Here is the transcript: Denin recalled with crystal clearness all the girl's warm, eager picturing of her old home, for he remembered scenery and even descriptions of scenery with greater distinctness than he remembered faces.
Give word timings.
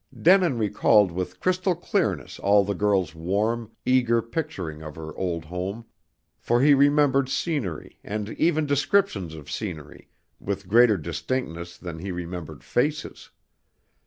Denin 0.19 0.57
recalled 0.57 1.11
with 1.11 1.39
crystal 1.39 1.75
clearness 1.75 2.39
all 2.39 2.63
the 2.65 2.73
girl's 2.73 3.13
warm, 3.13 3.69
eager 3.85 4.19
picturing 4.23 4.81
of 4.81 4.95
her 4.95 5.15
old 5.15 5.45
home, 5.45 5.85
for 6.39 6.59
he 6.59 6.73
remembered 6.73 7.29
scenery 7.29 7.99
and 8.03 8.29
even 8.31 8.65
descriptions 8.65 9.35
of 9.35 9.51
scenery 9.51 10.09
with 10.39 10.67
greater 10.67 10.97
distinctness 10.97 11.77
than 11.77 11.99
he 11.99 12.11
remembered 12.11 12.63
faces. 12.63 13.29